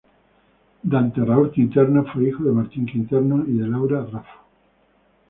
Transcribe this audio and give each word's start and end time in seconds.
Dante 0.83 1.21
Raúl 1.23 1.51
Quinterno, 1.51 2.03
fue 2.05 2.29
hijo 2.29 2.43
de 2.43 2.51
Martín 2.51 2.87
Quinterno 2.87 3.45
y 3.47 3.55
de 3.55 3.67
Laura 3.67 4.03
Raffo. 4.03 4.47